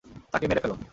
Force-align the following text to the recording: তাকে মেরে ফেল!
তাকে 0.33 0.45
মেরে 0.47 0.61
ফেল! 0.63 0.71